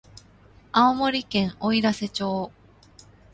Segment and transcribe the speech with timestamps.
[0.71, 2.51] 青森県おいらせ町